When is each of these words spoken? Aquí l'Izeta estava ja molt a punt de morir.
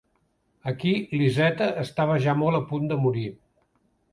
Aquí 0.71 0.93
l'Izeta 1.21 1.67
estava 1.83 2.17
ja 2.27 2.35
molt 2.43 2.61
a 2.61 2.65
punt 2.73 2.89
de 2.93 2.99
morir. 3.07 3.29